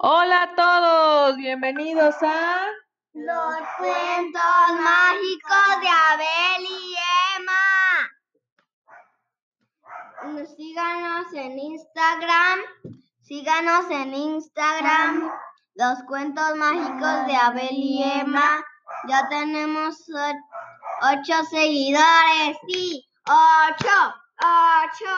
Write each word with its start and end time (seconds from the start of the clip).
Hola 0.00 0.42
a 0.44 0.54
todos, 0.54 1.36
bienvenidos 1.38 2.14
a 2.22 2.68
Los 3.14 3.56
cuentos 3.78 4.80
mágicos 4.80 5.80
de 5.80 5.88
Abel 5.88 6.62
y 6.70 6.94
Emma. 7.36 7.66
Síganos 10.56 11.32
en 11.32 11.58
Instagram. 11.58 12.60
Síganos 13.22 13.90
en 13.90 14.14
Instagram. 14.14 15.32
Los 15.74 16.00
cuentos 16.04 16.54
mágicos 16.54 17.26
de 17.26 17.34
Abel 17.34 17.72
y 17.72 18.04
Emma. 18.04 18.64
Ya 19.08 19.28
tenemos 19.28 19.96
ocho 21.02 21.44
seguidores. 21.50 22.56
Sí, 22.68 23.04
ocho, 23.26 24.14
ocho. 24.44 25.10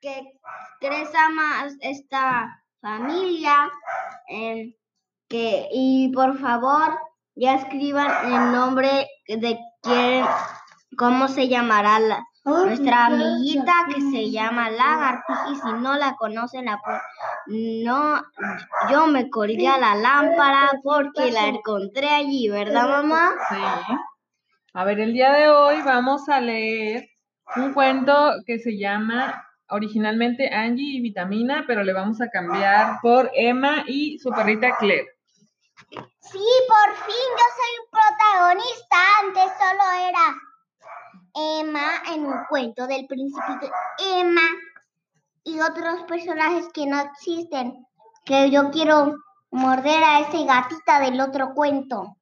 Que 0.00 0.36
crezca 0.80 1.28
más 1.28 1.76
esta 1.80 2.60
familia. 2.84 3.70
Eh, 4.28 4.76
que, 5.28 5.68
y 5.72 6.12
por 6.14 6.38
favor, 6.38 6.98
ya 7.34 7.54
escriban 7.54 8.08
el 8.26 8.52
nombre 8.52 9.08
de 9.26 9.58
quién, 9.82 10.24
cómo 10.96 11.28
se 11.28 11.48
llamará 11.48 11.98
la, 11.98 12.24
nuestra 12.44 13.06
amiguita 13.06 13.72
que 13.88 14.00
se 14.02 14.30
llama 14.30 14.70
Lagartija 14.70 15.48
y 15.50 15.56
si 15.56 15.72
no 15.80 15.96
la 15.96 16.14
conocen, 16.16 16.66
la 16.66 16.78
no, 17.46 18.22
yo 18.90 19.06
me 19.06 19.30
colgué 19.30 19.66
a 19.66 19.78
la 19.78 19.94
lámpara 19.94 20.70
porque 20.82 21.32
la 21.32 21.46
encontré 21.46 22.10
allí, 22.10 22.50
¿verdad 22.50 22.86
mamá? 22.86 23.32
Sí. 23.48 23.56
A 24.74 24.84
ver, 24.84 25.00
el 25.00 25.14
día 25.14 25.32
de 25.32 25.48
hoy 25.48 25.80
vamos 25.82 26.28
a 26.28 26.40
leer 26.40 27.08
un 27.56 27.72
cuento 27.72 28.32
que 28.46 28.58
se 28.58 28.76
llama 28.76 29.42
originalmente 29.68 30.48
Angie 30.52 30.96
y 30.96 31.00
Vitamina, 31.00 31.64
pero 31.66 31.82
le 31.82 31.92
vamos 31.92 32.20
a 32.20 32.28
cambiar 32.28 32.98
por 33.02 33.30
Emma 33.34 33.84
y 33.86 34.18
su 34.18 34.30
perrita 34.30 34.76
Claire. 34.78 35.08
Sí, 36.20 36.44
por 36.68 36.96
fin 37.06 37.28
yo 37.38 37.46
soy 37.58 37.74
protagonista. 37.90 38.96
Antes 39.22 39.52
solo 39.58 39.82
era 40.08 41.60
Emma 41.60 42.02
en 42.14 42.26
un 42.26 42.44
cuento 42.48 42.86
del 42.86 43.06
principito 43.06 43.70
Emma 44.18 44.48
y 45.44 45.60
otros 45.60 46.02
personajes 46.04 46.68
que 46.72 46.86
no 46.86 47.00
existen. 47.00 47.84
Que 48.24 48.50
yo 48.50 48.70
quiero 48.70 49.16
morder 49.50 50.02
a 50.02 50.20
ese 50.20 50.44
gatita 50.44 51.00
del 51.00 51.20
otro 51.20 51.52
cuento. 51.54 52.16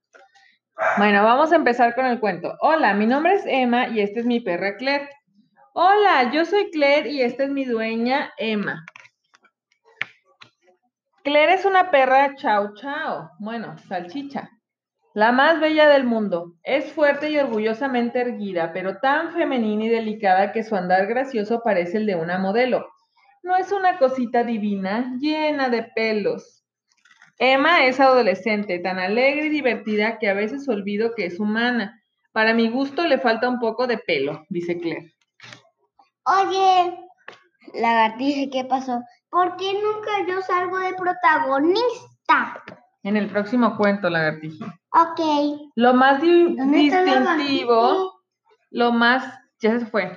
Bueno, 0.98 1.22
vamos 1.22 1.52
a 1.52 1.56
empezar 1.56 1.94
con 1.94 2.06
el 2.06 2.18
cuento. 2.18 2.56
Hola, 2.60 2.94
mi 2.94 3.06
nombre 3.06 3.34
es 3.34 3.44
Emma 3.46 3.88
y 3.88 4.00
esta 4.00 4.20
es 4.20 4.26
mi 4.26 4.40
perra 4.40 4.76
Claire. 4.76 5.08
Hola, 5.74 6.30
yo 6.34 6.44
soy 6.44 6.70
Claire 6.70 7.08
y 7.08 7.22
esta 7.22 7.44
es 7.44 7.50
mi 7.50 7.64
dueña 7.64 8.30
Emma. 8.36 8.84
Claire 11.24 11.54
es 11.54 11.64
una 11.64 11.90
perra 11.90 12.34
chao 12.36 12.74
chao, 12.74 13.30
bueno, 13.38 13.78
salchicha, 13.88 14.50
la 15.14 15.32
más 15.32 15.60
bella 15.60 15.88
del 15.88 16.04
mundo. 16.04 16.56
Es 16.62 16.92
fuerte 16.92 17.30
y 17.30 17.38
orgullosamente 17.38 18.20
erguida, 18.20 18.74
pero 18.74 18.98
tan 18.98 19.32
femenina 19.32 19.86
y 19.86 19.88
delicada 19.88 20.52
que 20.52 20.62
su 20.62 20.76
andar 20.76 21.06
gracioso 21.06 21.62
parece 21.64 21.96
el 21.96 22.06
de 22.06 22.16
una 22.16 22.36
modelo. 22.36 22.86
No 23.42 23.56
es 23.56 23.72
una 23.72 23.96
cosita 23.96 24.44
divina, 24.44 25.16
llena 25.20 25.70
de 25.70 25.84
pelos. 25.84 26.66
Emma 27.38 27.86
es 27.86 27.98
adolescente, 27.98 28.78
tan 28.78 28.98
alegre 28.98 29.46
y 29.46 29.48
divertida 29.48 30.18
que 30.18 30.28
a 30.28 30.34
veces 30.34 30.68
olvido 30.68 31.14
que 31.14 31.24
es 31.24 31.40
humana. 31.40 31.98
Para 32.32 32.52
mi 32.52 32.68
gusto 32.68 33.06
le 33.06 33.16
falta 33.18 33.48
un 33.48 33.58
poco 33.58 33.86
de 33.86 33.96
pelo, 33.96 34.44
dice 34.50 34.78
Claire. 34.78 35.14
Oye, 36.24 36.98
lagartija, 37.74 38.50
¿qué 38.52 38.64
pasó? 38.64 39.02
¿Por 39.28 39.56
qué 39.56 39.72
nunca 39.74 40.10
yo 40.28 40.40
salgo 40.42 40.78
de 40.78 40.94
protagonista? 40.94 42.62
En 43.02 43.16
el 43.16 43.28
próximo 43.28 43.76
cuento, 43.76 44.08
lagartija. 44.08 44.66
Ok. 44.92 45.20
Lo 45.74 45.94
más 45.94 46.20
distintivo, 46.20 48.12
lo 48.70 48.92
más, 48.92 49.24
ya 49.60 49.80
se 49.80 49.86
fue. 49.86 50.16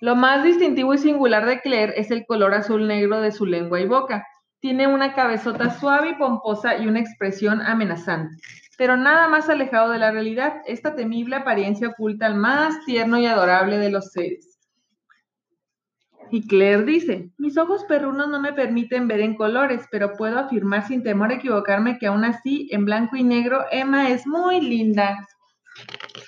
Lo 0.00 0.16
más 0.16 0.42
distintivo 0.42 0.94
y 0.94 0.98
singular 0.98 1.46
de 1.46 1.60
Claire 1.60 1.94
es 1.96 2.10
el 2.10 2.26
color 2.26 2.52
azul 2.54 2.88
negro 2.88 3.20
de 3.20 3.30
su 3.30 3.46
lengua 3.46 3.80
y 3.80 3.86
boca. 3.86 4.26
Tiene 4.60 4.88
una 4.88 5.14
cabezota 5.14 5.70
suave 5.70 6.10
y 6.10 6.14
pomposa 6.14 6.76
y 6.76 6.88
una 6.88 6.98
expresión 7.00 7.62
amenazante. 7.62 8.34
Pero 8.76 8.96
nada 8.96 9.28
más 9.28 9.48
alejado 9.48 9.90
de 9.90 9.98
la 9.98 10.10
realidad, 10.10 10.60
esta 10.66 10.96
temible 10.96 11.36
apariencia 11.36 11.88
oculta 11.88 12.26
al 12.26 12.34
más 12.34 12.84
tierno 12.84 13.18
y 13.18 13.26
adorable 13.26 13.78
de 13.78 13.90
los 13.90 14.10
seres. 14.10 14.55
Y 16.30 16.46
Claire 16.46 16.84
dice, 16.84 17.30
mis 17.38 17.56
ojos 17.56 17.84
perrunos 17.84 18.28
no 18.28 18.40
me 18.40 18.52
permiten 18.52 19.08
ver 19.08 19.20
en 19.20 19.36
colores, 19.36 19.86
pero 19.90 20.16
puedo 20.16 20.38
afirmar 20.38 20.86
sin 20.86 21.02
temor 21.02 21.30
a 21.30 21.34
equivocarme 21.34 21.98
que 21.98 22.06
aún 22.06 22.24
así, 22.24 22.68
en 22.72 22.84
blanco 22.84 23.16
y 23.16 23.22
negro, 23.22 23.64
Emma 23.70 24.10
es 24.10 24.26
muy 24.26 24.60
linda. 24.60 25.26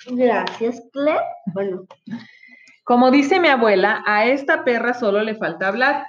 Gracias, 0.07 0.81
Claire. 0.93 1.23
Bueno. 1.53 1.85
Como 2.83 3.11
dice 3.11 3.39
mi 3.39 3.49
abuela, 3.49 4.03
a 4.05 4.25
esta 4.25 4.63
perra 4.63 4.93
solo 4.93 5.21
le 5.21 5.35
falta 5.35 5.67
hablar. 5.67 6.07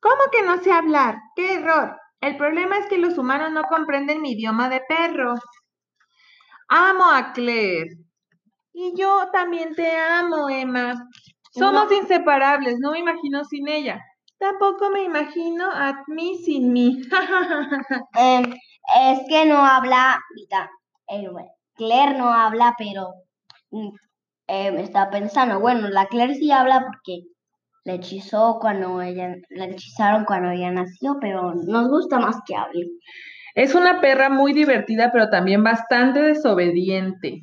¿Cómo 0.00 0.24
que 0.32 0.42
no 0.42 0.58
sé 0.58 0.72
hablar? 0.72 1.16
¡Qué 1.36 1.54
error! 1.54 1.96
El 2.20 2.36
problema 2.36 2.78
es 2.78 2.86
que 2.86 2.98
los 2.98 3.16
humanos 3.16 3.50
no 3.52 3.62
comprenden 3.62 4.20
mi 4.20 4.32
idioma 4.32 4.68
de 4.68 4.82
perro. 4.86 5.34
Amo 6.68 7.04
a 7.10 7.32
Claire. 7.32 7.96
Y 8.72 8.94
yo 8.96 9.28
también 9.32 9.74
te 9.74 9.96
amo, 9.96 10.48
Emma. 10.50 11.08
Somos 11.50 11.90
inseparables, 11.92 12.78
no 12.78 12.92
me 12.92 13.00
imagino 13.00 13.44
sin 13.44 13.68
ella. 13.68 14.00
Tampoco 14.38 14.90
me 14.90 15.02
imagino 15.02 15.70
a 15.70 16.02
mí 16.06 16.38
sin 16.44 16.72
mí. 16.72 17.02
Em, 18.18 18.54
es 18.96 19.20
que 19.28 19.44
no 19.46 19.64
habla, 19.64 20.18
eh, 21.08 21.28
Claire 21.74 22.16
no 22.16 22.32
habla, 22.32 22.74
pero 22.78 23.12
em, 24.46 24.78
está 24.78 25.10
pensando, 25.10 25.60
bueno, 25.60 25.88
la 25.88 26.06
Claire 26.06 26.34
sí 26.34 26.50
habla 26.50 26.86
porque 26.86 27.24
le 27.84 27.94
hechizó 27.94 28.58
cuando 28.60 29.02
ella, 29.02 29.34
la 29.50 29.66
hechizaron 29.66 30.24
cuando 30.24 30.50
ella 30.50 30.70
nació, 30.70 31.18
pero 31.20 31.54
nos 31.54 31.88
gusta 31.88 32.18
más 32.18 32.36
que 32.46 32.54
hable. 32.56 32.86
Es 33.54 33.74
una 33.74 34.00
perra 34.00 34.30
muy 34.30 34.52
divertida, 34.52 35.10
pero 35.12 35.28
también 35.28 35.64
bastante 35.64 36.20
desobediente. 36.22 37.42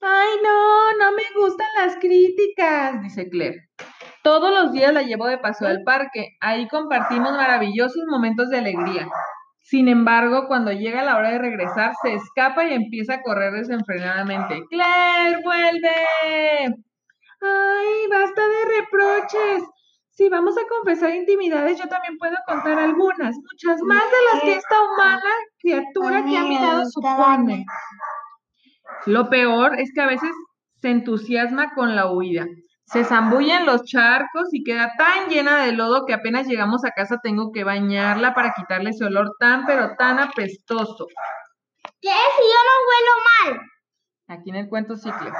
Ay, 0.00 0.28
no, 0.42 0.92
no 0.98 1.12
me 1.16 1.22
gustan 1.40 1.66
las 1.78 1.96
críticas, 1.96 3.02
dice 3.02 3.28
Claire. 3.28 3.68
Todos 4.22 4.50
los 4.50 4.72
días 4.72 4.92
la 4.92 5.02
llevo 5.02 5.26
de 5.26 5.38
paseo 5.38 5.68
al 5.68 5.82
parque. 5.84 6.36
Ahí 6.40 6.68
compartimos 6.68 7.32
maravillosos 7.32 8.02
momentos 8.08 8.50
de 8.50 8.58
alegría. 8.58 9.08
Sin 9.62 9.88
embargo, 9.88 10.46
cuando 10.46 10.70
llega 10.72 11.02
la 11.02 11.16
hora 11.16 11.30
de 11.30 11.38
regresar, 11.38 11.92
se 12.02 12.14
escapa 12.14 12.64
y 12.64 12.74
empieza 12.74 13.14
a 13.14 13.22
correr 13.22 13.52
desenfrenadamente. 13.52 14.62
¡Claire, 14.70 15.42
vuelve! 15.42 16.76
¡Ay, 17.40 18.08
basta 18.10 18.42
de 18.46 18.80
reproches! 18.80 19.68
Si 20.10 20.28
vamos 20.28 20.56
a 20.56 20.66
confesar 20.68 21.14
intimidades, 21.14 21.78
yo 21.78 21.88
también 21.88 22.16
puedo 22.16 22.36
contar 22.46 22.78
algunas, 22.78 23.36
muchas 23.36 23.82
más 23.82 24.02
de 24.02 24.16
las 24.32 24.42
que 24.42 24.52
esta 24.54 24.82
humana 24.82 25.30
criatura 25.58 26.24
que 26.24 26.36
ha 26.38 26.42
mirado 26.44 26.84
supone. 26.86 27.66
Lo 29.06 29.30
peor 29.30 29.78
es 29.78 29.92
que 29.94 30.00
a 30.00 30.06
veces 30.06 30.30
se 30.80 30.90
entusiasma 30.90 31.72
con 31.74 31.94
la 31.94 32.10
huida. 32.10 32.46
Se 32.86 33.04
zambulle 33.04 33.54
en 33.54 33.66
los 33.66 33.84
charcos 33.84 34.48
y 34.52 34.62
queda 34.62 34.92
tan 34.96 35.28
llena 35.28 35.64
de 35.64 35.72
lodo 35.72 36.04
que 36.06 36.14
apenas 36.14 36.46
llegamos 36.46 36.84
a 36.84 36.90
casa 36.90 37.18
tengo 37.22 37.50
que 37.52 37.64
bañarla 37.64 38.34
para 38.34 38.52
quitarle 38.52 38.90
ese 38.90 39.04
olor 39.04 39.30
tan 39.40 39.64
pero 39.64 39.96
tan 39.96 40.18
apestoso. 40.18 41.06
¿Qué 42.00 42.08
si 42.08 42.42
yo 42.42 42.58
no 42.68 43.50
huelo 43.50 43.56
mal? 43.56 43.66
Aquí 44.28 44.50
en 44.50 44.56
el 44.56 44.68
cuento 44.68 44.94
Claire. 44.94 45.32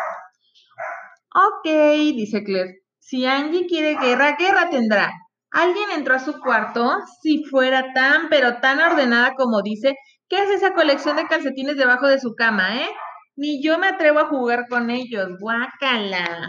Ok, 1.34 2.14
dice 2.14 2.42
Claire. 2.42 2.82
Si 2.98 3.26
Angie 3.26 3.66
quiere 3.66 3.96
guerra, 3.96 4.36
guerra 4.36 4.68
tendrá. 4.70 5.12
Alguien 5.50 5.90
entró 5.92 6.14
a 6.14 6.18
su 6.18 6.40
cuarto. 6.40 6.98
Si 7.22 7.44
fuera 7.44 7.92
tan, 7.94 8.28
pero 8.28 8.58
tan 8.60 8.80
ordenada 8.80 9.34
como 9.34 9.62
dice, 9.62 9.96
¿qué 10.28 10.42
es 10.42 10.50
esa 10.50 10.72
colección 10.72 11.16
de 11.16 11.26
calcetines 11.26 11.76
debajo 11.76 12.08
de 12.08 12.18
su 12.18 12.34
cama, 12.34 12.76
eh? 12.76 12.88
Ni 13.36 13.62
yo 13.62 13.78
me 13.78 13.88
atrevo 13.88 14.20
a 14.20 14.28
jugar 14.28 14.66
con 14.68 14.90
ellos, 14.90 15.28
guácala. 15.38 16.48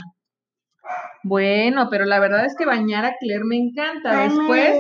Bueno, 1.24 1.90
pero 1.90 2.06
la 2.06 2.20
verdad 2.20 2.46
es 2.46 2.56
que 2.58 2.66
bañar 2.66 3.04
a 3.04 3.16
Claire 3.20 3.44
me 3.44 3.58
encanta. 3.58 4.24
Después 4.24 4.80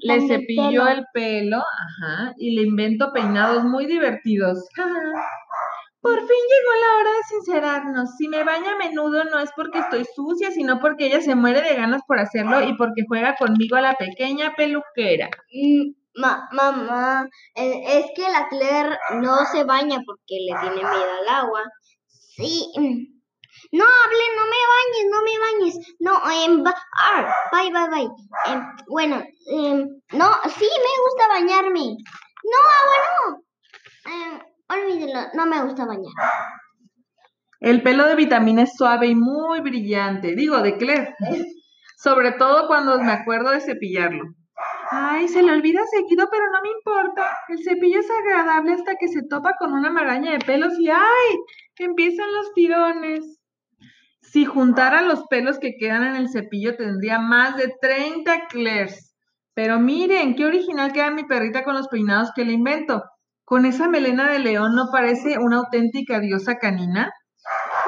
le 0.00 0.26
cepillo 0.26 0.88
el 0.88 1.04
pelo, 1.12 1.58
ajá, 1.58 2.32
y 2.38 2.54
le 2.54 2.62
invento 2.62 3.12
peinados 3.12 3.64
muy 3.64 3.86
divertidos. 3.86 4.66
Por 6.00 6.16
fin 6.16 6.28
llegó 6.28 6.70
la 6.80 7.00
hora 7.00 7.10
de 7.10 7.22
sincerarnos. 7.24 8.16
Si 8.16 8.28
me 8.28 8.44
baña 8.44 8.72
a 8.72 8.78
menudo 8.78 9.24
no 9.24 9.40
es 9.40 9.50
porque 9.56 9.80
estoy 9.80 10.04
sucia, 10.14 10.52
sino 10.52 10.78
porque 10.78 11.06
ella 11.06 11.20
se 11.20 11.34
muere 11.34 11.60
de 11.60 11.74
ganas 11.74 12.02
por 12.06 12.20
hacerlo 12.20 12.62
y 12.62 12.76
porque 12.76 13.02
juega 13.06 13.34
conmigo 13.34 13.76
a 13.76 13.80
la 13.80 13.94
pequeña 13.94 14.54
peluquera. 14.56 15.28
Mm, 16.18 16.56
mamá, 16.56 17.28
eh, 17.54 17.82
es 17.86 18.06
que 18.16 18.28
la 18.28 18.48
Claire 18.48 18.98
no 19.22 19.44
se 19.52 19.62
baña 19.62 19.98
porque 20.04 20.36
le 20.46 20.58
tiene 20.60 20.76
miedo 20.76 21.12
al 21.20 21.28
agua. 21.28 21.62
Sí. 22.36 22.72
No 23.72 23.84
hable, 23.84 24.24
no 24.36 24.44
me 24.46 24.60
bañes, 24.74 25.06
no 25.10 25.22
me 25.22 25.38
bañes. 25.38 25.74
No, 26.00 26.12
em, 26.30 26.64
ah, 26.66 27.34
bye, 27.52 27.70
bye, 27.72 27.88
bye. 27.88 28.08
Em, 28.46 28.62
bueno, 28.88 29.22
em, 29.46 29.88
no, 30.12 30.30
sí 30.58 30.68
me 30.86 30.94
gusta 31.04 31.28
bañarme. 31.28 31.96
No, 32.50 32.58
agua 32.80 32.96
no. 33.06 33.42
Em, 34.12 34.40
olvídelo, 34.68 35.20
no 35.34 35.46
me 35.46 35.62
gusta 35.64 35.86
bañar. 35.86 36.12
El 37.60 37.82
pelo 37.82 38.06
de 38.06 38.14
vitamina 38.16 38.62
es 38.62 38.76
suave 38.76 39.08
y 39.08 39.14
muy 39.14 39.60
brillante. 39.60 40.34
Digo, 40.34 40.58
de 40.62 40.76
Claire. 40.76 41.14
Sobre 41.96 42.32
todo 42.32 42.68
cuando 42.68 42.98
me 43.00 43.12
acuerdo 43.12 43.50
de 43.50 43.60
cepillarlo. 43.60 44.37
Ay, 44.90 45.28
se 45.28 45.42
le 45.42 45.52
olvida 45.52 45.80
seguido, 45.90 46.28
pero 46.30 46.44
no 46.50 46.62
me 46.62 46.70
importa. 46.70 47.36
El 47.48 47.62
cepillo 47.62 48.00
es 48.00 48.10
agradable 48.10 48.72
hasta 48.72 48.96
que 48.96 49.08
se 49.08 49.22
topa 49.28 49.54
con 49.58 49.72
una 49.72 49.90
maraña 49.90 50.32
de 50.32 50.38
pelos 50.38 50.78
y 50.78 50.88
¡ay! 50.88 51.36
Empiezan 51.78 52.32
los 52.32 52.52
tirones. 52.54 53.38
Si 54.22 54.44
juntara 54.44 55.02
los 55.02 55.24
pelos 55.28 55.58
que 55.58 55.76
quedan 55.78 56.04
en 56.04 56.16
el 56.16 56.30
cepillo, 56.30 56.76
tendría 56.76 57.18
más 57.18 57.56
de 57.56 57.74
30 57.80 58.46
Claires. 58.48 59.14
Pero 59.54 59.78
miren, 59.78 60.34
qué 60.36 60.46
original 60.46 60.92
queda 60.92 61.10
mi 61.10 61.24
perrita 61.24 61.64
con 61.64 61.74
los 61.74 61.88
peinados 61.88 62.30
que 62.34 62.44
le 62.44 62.52
invento. 62.52 63.02
Con 63.44 63.66
esa 63.66 63.88
melena 63.88 64.30
de 64.30 64.38
león, 64.38 64.74
¿no 64.74 64.88
parece 64.92 65.38
una 65.38 65.58
auténtica 65.58 66.20
diosa 66.20 66.56
canina? 66.56 67.10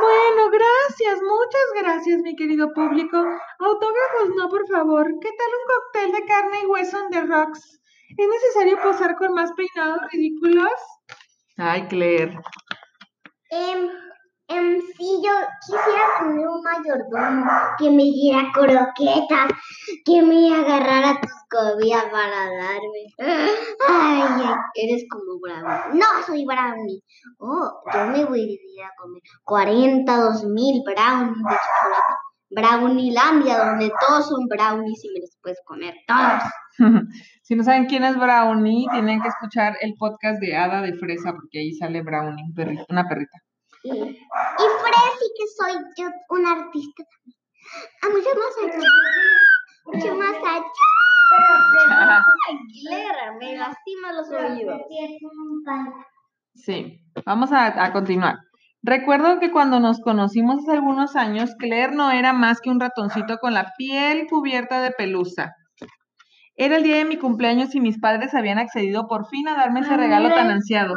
Bueno, 0.01 0.51
gracias, 0.51 1.21
muchas 1.21 1.83
gracias, 1.83 2.21
mi 2.23 2.35
querido 2.35 2.73
público. 2.73 3.19
Autógrafos 3.59 4.35
no, 4.35 4.49
por 4.49 4.67
favor. 4.69 5.07
¿Qué 5.21 5.29
tal 5.29 5.49
un 5.61 5.67
cóctel 5.69 6.13
de 6.13 6.27
carne 6.27 6.61
y 6.63 6.67
hueso 6.67 6.97
on 6.99 7.11
the 7.11 7.21
rocks? 7.23 7.81
¿Es 8.17 8.29
necesario 8.29 8.81
posar 8.83 9.17
con 9.17 9.35
más 9.35 9.51
peinados 9.53 10.01
ridículos? 10.11 10.73
Ay, 11.59 11.87
Claire. 11.89 12.39
Em, 13.51 13.91
em, 14.49 14.81
sí, 14.97 15.21
yo 15.23 15.33
quisiera 15.67 16.09
tener 16.21 16.49
un 16.49 16.63
mayordomo 16.63 17.51
que 17.79 17.91
me 17.91 18.05
diera 18.05 18.51
croquetas, 18.55 19.53
que 20.05 20.23
me 20.23 20.55
agarrara 20.55 21.21
tus 21.21 21.33
comidas 21.51 22.05
para 22.07 22.47
darme. 22.47 23.05
Ay, 23.89 24.40
eres 24.75 25.05
como 25.11 25.39
Brownie. 25.41 25.99
No 26.01 26.07
soy 26.27 26.45
Brownie. 26.45 27.01
Oh, 27.39 27.71
yo 27.93 28.07
me 28.07 28.25
voy 28.25 28.41
a 28.41 28.45
ir 28.45 28.85
a 28.85 28.91
comer 29.01 29.23
42 29.45 30.45
mil 30.45 30.83
brownies 30.85 31.37
de 31.37 31.57
chocolate. 31.57 32.15
Brownielandia, 32.53 33.65
donde 33.65 33.93
todos 34.07 34.29
son 34.29 34.47
brownies 34.49 35.05
y 35.05 35.09
me 35.15 35.21
los 35.21 35.37
puedes 35.41 35.59
comer 35.65 35.95
todos. 36.09 36.43
si 37.43 37.55
no 37.55 37.63
saben 37.63 37.87
quién 37.87 38.03
es 38.03 38.17
Brownie, 38.19 38.89
tienen 38.91 39.23
que 39.23 39.29
escuchar 39.29 39.77
el 39.81 39.95
podcast 39.97 40.41
de 40.41 40.57
Hada 40.57 40.83
de 40.83 40.95
Fresa, 40.95 41.33
porque 41.33 41.61
ahí 41.61 41.73
sale 41.75 42.03
Brownie, 42.03 42.43
un 42.43 42.53
perrito- 42.55 42.87
una 42.89 43.09
perrita. 43.09 43.39
Y, 43.85 43.91
y 43.93 43.95
Fresi, 44.83 45.27
que 45.39 45.47
soy 45.57 45.73
yo 45.97 46.09
un 46.31 46.47
artista 46.47 47.05
también. 47.05 47.39
A 48.03 48.09
mucho 48.09 48.31
más 48.37 48.75
allá. 48.75 48.89
Mucho 49.87 50.15
más 50.17 50.37
allá. 50.37 50.65
Ay, 52.49 52.57
Claire, 52.83 53.33
me 53.39 53.57
lastima 54.01 54.13
los 54.13 54.31
oídos. 54.31 54.81
Sí, 56.55 57.01
vamos 57.25 57.53
a, 57.53 57.85
a 57.85 57.93
continuar. 57.93 58.39
Recuerdo 58.83 59.39
que 59.41 59.51
cuando 59.51 59.79
nos 59.79 60.01
conocimos 60.01 60.61
hace 60.61 60.73
algunos 60.73 61.15
años, 61.17 61.55
Claire 61.59 61.95
no 61.95 62.11
era 62.11 62.33
más 62.33 62.61
que 62.61 62.71
un 62.71 62.81
ratoncito 62.81 63.39
con 63.39 63.53
la 63.55 63.73
piel 63.77 64.27
cubierta 64.29 64.81
de 64.81 64.91
pelusa. 64.91 65.55
Era 66.57 66.77
el 66.77 66.83
día 66.83 66.97
de 66.97 67.05
mi 67.05 67.17
cumpleaños 67.17 67.75
y 67.75 67.81
mis 67.81 67.99
padres 67.99 68.35
habían 68.35 68.59
accedido 68.59 69.07
por 69.07 69.27
fin 69.29 69.49
a 69.49 69.55
darme 69.55 69.81
ese 69.81 69.97
regalo 69.97 70.29
tan 70.31 70.51
ansiado. 70.51 70.95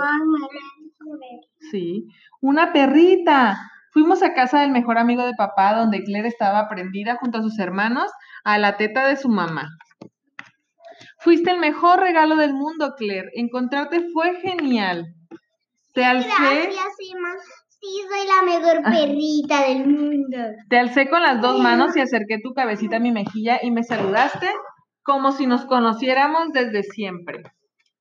Sí, 1.72 2.06
una 2.42 2.74
perrita. 2.74 3.58
Fuimos 3.92 4.24
a 4.24 4.34
casa 4.34 4.62
del 4.62 4.72
mejor 4.72 4.98
amigo 4.98 5.26
de 5.26 5.34
papá, 5.38 5.76
donde 5.76 6.04
Claire 6.04 6.28
estaba 6.28 6.68
prendida 6.68 7.16
junto 7.18 7.38
a 7.38 7.42
sus 7.44 7.60
hermanos 7.60 8.12
a 8.44 8.58
la 8.58 8.76
teta 8.76 9.08
de 9.08 9.18
su 9.18 9.30
mamá. 9.30 9.70
Fuiste 11.24 11.52
el 11.52 11.60
mejor 11.60 12.00
regalo 12.00 12.36
del 12.36 12.54
mundo, 12.54 12.94
Claire. 12.98 13.30
Encontrarte 13.34 14.10
fue 14.12 14.36
genial. 14.42 15.06
Te 15.94 16.04
alcé, 16.04 16.28
Gracias, 16.30 16.96
Emma. 17.14 17.30
Sí, 17.70 18.02
soy 18.10 18.28
la 18.28 18.60
mejor 18.60 18.84
perrita 18.84 19.68
del 19.68 19.86
mundo. 19.88 20.38
te 20.70 20.78
alcé 20.80 21.10
con 21.10 21.22
las 21.22 21.42
dos 21.42 21.60
manos 21.60 21.96
y 21.98 22.00
acerqué 22.00 22.40
tu 22.42 22.54
cabecita 22.54 22.96
a 22.98 23.00
mi 23.00 23.12
mejilla 23.12 23.60
y 23.62 23.72
me 23.72 23.84
saludaste 23.84 24.48
como 25.04 25.34
si 25.34 25.48
nos 25.48 25.66
conociéramos 25.66 26.52
desde 26.54 26.84
siempre. 26.84 27.44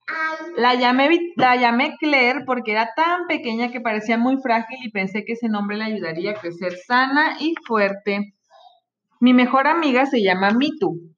Ay, 0.07 0.53
La 0.57 0.75
llamé, 0.75 1.33
la 1.37 1.57
llamé 1.57 1.97
Claire 1.99 2.45
porque 2.47 2.73
era 2.73 2.91
tan 2.95 3.27
pequeña 3.27 3.71
que 3.73 3.81
parecía 3.81 4.19
muy 4.19 4.37
frágil 4.41 4.79
y 4.85 4.91
pensé 4.91 5.25
que 5.25 5.33
ese 5.33 5.49
nombre 5.49 5.77
le 5.77 5.85
ayudaría 5.85 6.31
a 6.33 6.41
crecer 6.41 6.77
sana 6.77 7.37
y 7.41 7.55
fuerte. 7.67 8.35
Mi 9.21 9.33
mejor 9.33 9.67
amiga 9.67 10.07
se 10.07 10.23
llama 10.23 10.51
Mitu. 10.53 11.12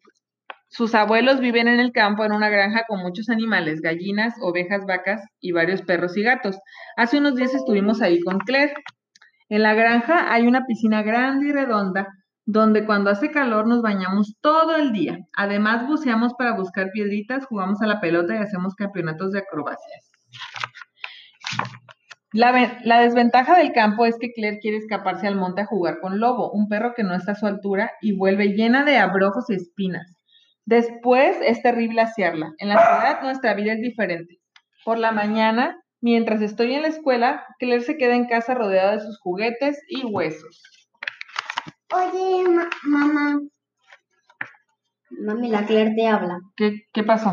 Sus 0.77 0.93
abuelos 0.97 1.39
viven 1.39 1.69
en 1.69 1.79
el 1.79 1.93
campo 1.93 2.25
en 2.25 2.33
una 2.33 2.49
granja 2.49 2.83
con 2.89 3.01
muchos 3.01 3.29
animales, 3.29 3.81
gallinas, 3.81 4.35
ovejas, 4.41 4.85
vacas 4.87 5.25
y 5.39 5.53
varios 5.53 5.83
perros 5.83 6.17
y 6.17 6.23
gatos. 6.25 6.59
Hace 6.97 7.19
unos 7.19 7.37
días 7.37 7.55
estuvimos 7.55 8.03
ahí 8.03 8.19
con 8.19 8.39
Claire. 8.39 8.75
En 9.49 9.63
la 9.63 9.75
granja 9.75 10.33
hay 10.33 10.49
una 10.49 10.67
piscina 10.67 11.05
grande 11.05 11.47
y 11.47 11.53
redonda 11.53 12.09
donde 12.45 12.85
cuando 12.87 13.11
hace 13.11 13.31
calor 13.31 13.69
nos 13.69 13.83
bañamos 13.83 14.35
todo 14.41 14.75
el 14.75 14.91
día. 14.93 15.21
Además 15.37 15.87
buceamos 15.87 16.35
para 16.35 16.57
buscar 16.57 16.91
piedritas, 16.91 17.47
jugamos 17.47 17.81
a 17.81 17.87
la 17.87 18.01
pelota 18.01 18.35
y 18.35 18.39
hacemos 18.39 18.75
campeonatos 18.75 19.31
de 19.31 19.39
acrobacias. 19.39 20.11
La, 22.33 22.81
la 22.83 22.99
desventaja 22.99 23.57
del 23.57 23.71
campo 23.71 24.07
es 24.07 24.17
que 24.19 24.33
Claire 24.33 24.59
quiere 24.59 24.79
escaparse 24.79 25.29
al 25.29 25.37
monte 25.37 25.63
a 25.63 25.67
jugar 25.67 26.01
con 26.01 26.19
Lobo, 26.19 26.51
un 26.51 26.67
perro 26.67 26.95
que 26.97 27.05
no 27.05 27.15
está 27.15 27.31
a 27.31 27.37
su 27.37 27.47
altura 27.47 27.93
y 28.03 28.17
vuelve 28.17 28.55
llena 28.55 28.85
de 28.85 28.99
abrojos 28.99 29.49
y 29.51 29.55
espinas. 29.55 30.24
Después 30.67 31.37
es 31.43 31.63
terrible 31.63 32.01
asearla. 32.01 32.53
En 32.59 32.69
la 32.69 32.77
ciudad 32.79 33.23
nuestra 33.23 33.55
vida 33.55 33.75
es 33.75 33.81
diferente. 33.81 34.39
Por 34.85 34.99
la 34.99 35.13
mañana, 35.13 35.81
mientras 36.01 36.41
estoy 36.43 36.75
en 36.75 36.83
la 36.83 36.89
escuela, 36.89 37.45
Claire 37.59 37.83
se 37.83 37.97
queda 37.97 38.15
en 38.15 38.27
casa 38.27 38.55
rodeada 38.55 38.93
de 38.93 39.01
sus 39.01 39.19
juguetes 39.21 39.79
y 39.89 40.05
huesos. 40.05 40.63
oye, 41.93 42.49
ma- 42.49 42.71
mamá. 42.85 43.41
Mami, 45.11 45.49
la 45.49 45.65
Claire 45.67 45.95
te 45.95 46.07
habla. 46.07 46.41
¿Qué, 46.57 46.83
qué 46.93 47.03
pasó? 47.05 47.31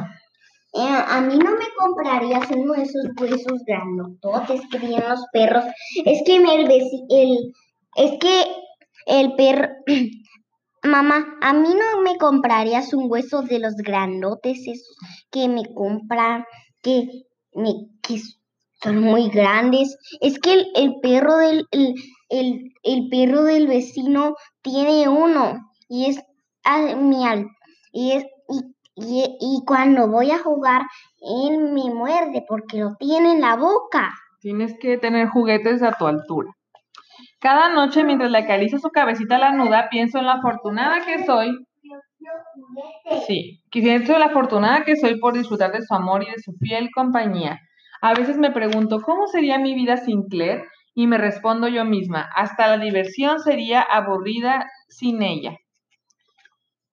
Eh, 0.74 0.80
a 1.08 1.20
mí 1.22 1.38
no 1.38 1.52
me 1.52 1.66
comprarías 1.78 2.50
uno 2.52 2.74
de 2.74 2.84
esos 2.84 3.06
huesos 3.20 3.64
grandototes 3.66 4.62
que 4.72 4.80
tienen 4.80 5.10
los 5.10 5.26
perros. 5.34 5.66
Es 6.06 6.22
que 6.26 6.40
me 6.40 6.56
el, 6.56 6.68
veci- 6.68 7.06
el 7.10 7.54
es 7.96 8.20
que 8.20 8.44
el 9.08 9.34
perro 9.36 9.68
Mamá, 10.84 11.38
a 11.42 11.54
mí 11.54 11.70
no 11.76 12.02
me 12.02 12.18
comprarías 12.18 12.94
un 12.94 13.06
hueso 13.08 13.44
de 13.44 13.60
los 13.60 13.76
grandotes 13.76 14.60
esos 14.66 14.98
que 15.30 15.48
me 15.48 15.64
compran, 15.76 16.46
que 16.82 17.08
me 17.54 17.74
que 18.02 18.20
son 18.82 19.00
muy 19.00 19.30
grandes. 19.30 19.96
Es 20.22 20.40
que 20.40 20.66
el, 20.74 20.96
perro 21.02 21.38
del 21.38 21.68
el, 21.72 22.74
el, 22.84 23.10
perro 23.10 23.44
del 23.44 23.68
vecino 23.68 24.36
tiene 24.64 25.08
uno 25.08 25.60
y 25.88 26.08
es 26.08 26.20
a 26.64 26.96
mi 26.96 27.26
y 27.92 28.14
es 28.14 28.26
y, 28.50 28.60
y, 28.96 29.38
y 29.40 29.64
cuando 29.68 30.08
voy 30.08 30.32
a 30.32 30.40
jugar 30.40 30.82
él 31.22 31.60
me 31.60 31.94
muerde 31.94 32.44
porque 32.48 32.80
lo 32.80 32.96
tiene 32.96 33.34
en 33.34 33.42
la 33.42 33.56
boca. 33.56 34.10
Tienes 34.40 34.74
que 34.80 34.98
tener 34.98 35.28
juguetes 35.28 35.84
a 35.84 35.92
tu 35.92 36.08
altura. 36.08 36.52
Cada 37.42 37.70
noche, 37.70 38.04
mientras 38.04 38.30
le 38.30 38.38
acaricio 38.38 38.78
su 38.78 38.90
cabecita 38.92 39.40
lanuda, 39.40 39.90
pienso 39.90 40.20
en 40.20 40.28
la 40.28 40.34
afortunada 40.34 41.04
que 41.04 41.26
soy. 41.26 41.58
Sí, 43.26 43.64
pienso 43.72 44.14
en 44.14 44.20
la 44.20 44.28
afortunada 44.28 44.86
que 44.86 44.96
soy 44.96 45.20
por 45.20 45.34
disfrutar 45.34 45.72
de 45.72 45.82
su 45.82 45.92
amor 45.96 46.22
y 46.22 46.30
de 46.30 46.40
su 46.40 46.54
fiel 46.54 46.92
compañía. 46.94 47.60
A 48.04 48.14
veces 48.14 48.38
me 48.38 48.52
pregunto, 48.52 49.02
¿cómo 49.02 49.26
sería 49.26 49.58
mi 49.58 49.74
vida 49.74 49.98
sin 49.98 50.28
Claire? 50.28 50.66
Y 50.94 51.08
me 51.08 51.18
respondo 51.18 51.68
yo 51.68 51.84
misma, 51.84 52.30
hasta 52.36 52.68
la 52.68 52.84
diversión 52.84 53.40
sería 53.40 53.82
aburrida 53.82 54.70
sin 54.90 55.24
ella. 55.24 55.58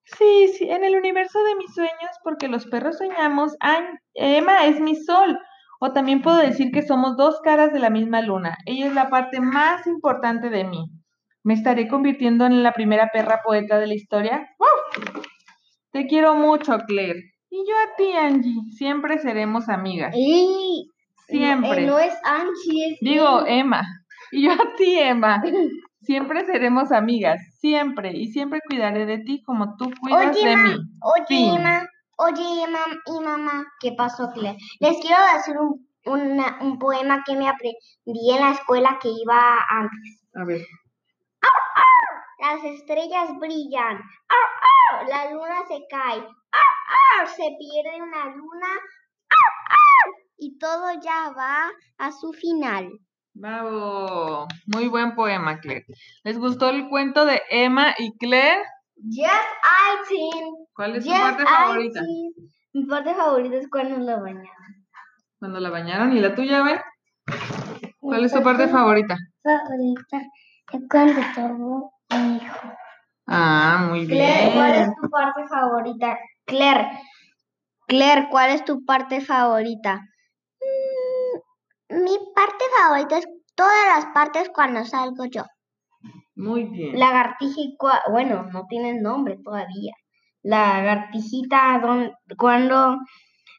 Sí, 0.04 0.48
sí, 0.56 0.70
en 0.70 0.82
el 0.82 0.96
universo 0.96 1.42
de 1.44 1.56
mis 1.56 1.74
sueños, 1.74 2.10
porque 2.24 2.48
los 2.48 2.64
perros 2.64 2.96
soñamos, 2.96 3.54
Emma 4.14 4.64
es 4.64 4.80
mi 4.80 4.96
sol. 4.96 5.38
O 5.78 5.92
también 5.92 6.22
puedo 6.22 6.38
decir 6.38 6.70
que 6.72 6.82
somos 6.82 7.16
dos 7.16 7.40
caras 7.42 7.72
de 7.72 7.78
la 7.78 7.90
misma 7.90 8.20
luna. 8.20 8.56
Ella 8.66 8.86
es 8.86 8.94
la 8.94 9.08
parte 9.08 9.40
más 9.40 9.86
importante 9.86 10.50
de 10.50 10.64
mí. 10.64 10.90
¿Me 11.44 11.54
estaré 11.54 11.88
convirtiendo 11.88 12.46
en 12.46 12.62
la 12.62 12.72
primera 12.72 13.10
perra 13.12 13.40
poeta 13.44 13.78
de 13.78 13.86
la 13.86 13.94
historia? 13.94 14.48
¡Uf! 14.58 15.22
Te 15.92 16.06
quiero 16.06 16.34
mucho, 16.34 16.78
Claire. 16.86 17.22
Y 17.50 17.64
yo 17.66 17.74
a 17.74 17.96
ti, 17.96 18.12
Angie. 18.12 18.72
Siempre 18.76 19.18
seremos 19.18 19.68
amigas. 19.68 20.14
Y 20.16 20.90
Siempre. 21.26 21.86
no 21.86 21.98
es 21.98 22.14
Angie, 22.24 22.92
es 22.92 22.98
Digo, 23.00 23.46
Emma. 23.46 23.82
Y 24.32 24.44
yo 24.44 24.52
a 24.52 24.74
ti, 24.76 24.98
Emma. 24.98 25.42
Siempre 26.02 26.44
seremos 26.46 26.92
amigas. 26.92 27.40
Siempre. 27.60 28.12
Y 28.16 28.28
siempre 28.28 28.60
cuidaré 28.66 29.06
de 29.06 29.18
ti 29.18 29.42
como 29.42 29.76
tú 29.76 29.90
cuidas 30.00 30.36
Oye, 30.36 30.48
de 30.48 30.56
ma, 30.56 30.62
mí. 30.64 30.76
Oye. 31.00 31.56
Emma, 31.56 31.86
oye, 32.18 32.64
Emma 32.64 32.80
y 33.06 33.20
mamá, 33.20 33.64
¿qué 33.80 33.92
pasó, 33.96 34.30
Claire? 34.34 34.58
Les 34.80 34.98
quiero 35.00 35.16
decir 35.34 35.56
un, 35.58 35.88
una- 36.04 36.58
un 36.60 36.78
poema 36.78 37.22
que 37.24 37.34
me 37.36 37.48
aprendí 37.48 38.30
en 38.30 38.40
la 38.40 38.52
escuela 38.52 38.98
que 39.00 39.08
iba 39.08 39.58
antes. 39.70 40.22
A 40.34 40.44
ver. 40.44 40.60
La 42.40 42.54
las 42.54 42.64
estrellas 42.64 43.30
brillan. 43.40 43.96
¡Ar, 43.96 45.00
ar! 45.00 45.08
La 45.08 45.30
luna 45.32 45.56
se 45.66 45.80
cae. 45.90 46.18
¡Ar, 46.18 47.20
ar! 47.20 47.28
Se 47.28 47.42
pierde 47.58 48.00
una 48.02 48.26
luna. 48.26 48.68
¡Ar, 48.68 49.70
ar! 49.70 50.14
Y 50.38 50.56
todo 50.58 50.92
ya 51.02 51.30
va 51.36 51.68
a 51.98 52.12
su 52.12 52.32
final. 52.32 52.88
Bravo. 53.34 54.46
Muy 54.66 54.88
buen 54.88 55.14
poema, 55.14 55.58
Claire. 55.60 55.84
¿Les 56.24 56.38
gustó 56.38 56.70
el 56.70 56.88
cuento 56.88 57.24
de 57.24 57.42
Emma 57.50 57.94
y 57.98 58.16
Claire? 58.18 58.62
Yes, 59.08 59.30
I 59.30 60.08
think. 60.08 60.67
¿Cuál 60.78 60.94
es 60.94 61.04
Yes, 61.04 61.20
parte 61.20 61.44
favorita? 61.44 62.02
Mi 62.72 62.84
parte 62.86 63.12
favorita 63.12 63.56
es 63.56 63.68
cuando 63.68 63.96
lo 63.98 64.20
bañaban. 64.22 64.86
Cuando 65.40 65.58
la 65.58 65.70
bañaron. 65.70 66.16
¿Y 66.16 66.20
la 66.20 66.36
tuya, 66.36 66.62
ve? 66.62 66.80
¿Cuál 67.98 68.24
es 68.24 68.32
tu 68.32 68.40
parte 68.44 68.68
favorita? 68.68 69.16
favorita? 69.42 70.22
Es 70.72 70.80
cuando 70.88 71.20
tuvo 71.34 71.92
un 72.14 72.36
hijo. 72.36 72.72
Ah, 73.26 73.86
muy 73.88 74.06
Claire, 74.06 74.52
¿cuál 74.54 74.70
es 74.70 74.78
bien. 74.82 74.94
tu 75.02 75.10
parte 75.10 75.48
favorita? 75.48 76.16
Claire, 76.46 76.88
Claire, 77.88 78.28
¿cuál 78.30 78.50
es 78.50 78.64
tu 78.64 78.84
parte 78.84 79.20
favorita? 79.20 79.96
Mm, 80.60 82.04
mi 82.04 82.16
parte 82.36 82.64
favorita 82.80 83.18
es 83.18 83.26
todas 83.56 83.96
las 83.96 84.06
partes 84.14 84.48
cuando 84.54 84.84
salgo 84.84 85.24
yo. 85.24 85.42
Muy 86.36 86.66
bien. 86.66 86.96
Lagartija 86.96 87.60
y 87.62 87.76
bueno, 88.12 88.44
no 88.52 88.64
tienen 88.68 89.02
nombre 89.02 89.38
todavía. 89.42 89.92
Lagartijita, 90.42 91.78
¿dón- 91.82 92.12
¿cuándo, 92.36 92.98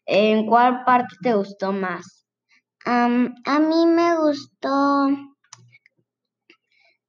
en 0.06 0.46
cuál 0.48 0.84
parte 0.86 1.16
te 1.22 1.34
gustó 1.34 1.72
más? 1.74 2.26
Am, 2.86 3.36
a 3.46 3.60
mí 3.60 3.86
me 3.86 4.18
gustó 4.18 5.08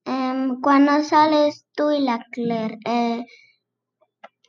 em, 0.04 0.60
cuando 0.60 1.02
sales 1.04 1.64
tú 1.74 1.90
y 1.90 2.00
la 2.00 2.18
Claire, 2.32 2.78
eh, 2.84 3.24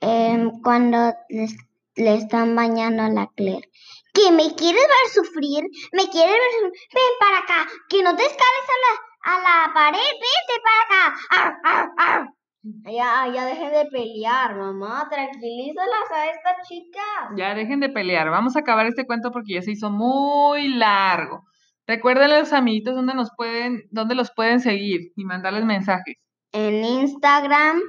em, 0.01 0.41
cuando 0.63 0.97
les- 1.29 1.55
le 1.95 2.15
están 2.15 2.55
bañando 2.55 3.03
a 3.03 3.09
la 3.09 3.27
Claire. 3.35 3.69
¿Que 4.13 4.31
me 4.31 4.53
quieres 4.55 4.85
ver 4.93 5.07
sufrir? 5.13 5.63
¿Me 5.93 6.07
quieres 6.09 6.35
ver 6.35 6.51
sufrir? 6.59 6.89
Ven 6.93 7.13
para 7.19 7.37
acá, 7.39 7.71
que 7.89 8.03
no 8.03 8.15
te 8.15 8.23
escales 8.23 8.67
a 8.75 8.77
la, 8.83 8.93
a 9.31 9.39
la 9.67 9.73
pared, 9.73 9.99
vete 10.23 10.55
para 10.65 10.81
acá. 10.83 11.03
Ar, 11.37 11.59
ar, 11.63 11.89
ar. 11.97 12.29
Ya, 12.63 13.27
ya 13.33 13.45
dejen 13.45 13.71
de 13.71 13.85
pelear, 13.89 14.55
mamá, 14.55 15.07
tranquilízalas 15.09 16.11
a 16.11 16.27
estas 16.27 16.67
chicas. 16.67 17.29
Ya 17.35 17.55
dejen 17.55 17.79
de 17.79 17.89
pelear. 17.89 18.29
Vamos 18.29 18.55
a 18.55 18.59
acabar 18.59 18.85
este 18.85 19.05
cuento 19.05 19.31
porque 19.31 19.55
ya 19.55 19.61
se 19.63 19.71
hizo 19.71 19.89
muy 19.89 20.67
largo. 20.67 21.43
Recuérdenle 21.87 22.35
a 22.35 22.39
los 22.41 22.53
amiguitos 22.53 22.93
dónde 22.93 23.15
nos 23.15 23.31
pueden, 23.35 23.81
dónde 23.89 24.13
los 24.13 24.31
pueden 24.35 24.59
seguir 24.59 25.11
y 25.15 25.25
mandarles 25.25 25.65
mensajes. 25.65 26.15
En 26.51 26.85
Instagram, 26.85 27.81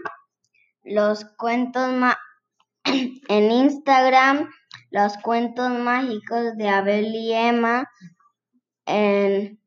los 0.84 1.24
cuentos 1.36 1.92
ma 1.92 2.16
en 2.84 3.50
Instagram, 3.50 4.48
los 4.90 5.18
cuentos 5.18 5.70
mágicos 5.70 6.56
de 6.56 6.68
Abel 6.68 7.14
y 7.14 7.32
Emma 7.32 7.86
en 8.86 9.60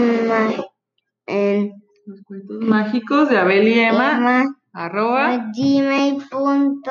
en 1.27 1.73
Los 2.07 2.23
cuentos 2.25 2.59
mágicos 2.61 3.29
de 3.29 3.39
Abel 3.39 3.69
y 3.69 3.81
Emma. 3.81 4.13
Emma 4.17 4.57
Arroba. 4.73 5.51
gmail.com. 5.55 6.83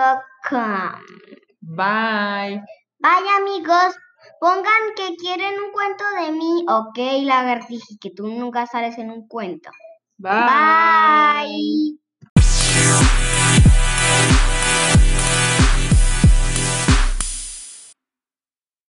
Bye. 1.62 2.64
Vaya 3.00 3.38
amigos, 3.38 3.96
pongan 4.40 4.94
que 4.96 5.16
quieren 5.16 5.54
un 5.66 5.72
cuento 5.72 6.04
de 6.24 6.32
mí. 6.32 6.66
Ok, 6.68 6.98
lagartija, 7.24 7.86
que 8.00 8.12
tú 8.12 8.28
nunca 8.28 8.66
sales 8.68 8.98
en 8.98 9.10
un 9.12 9.28
cuento. 9.28 9.72
Bye. 10.18 10.32
Bye. 10.32 12.01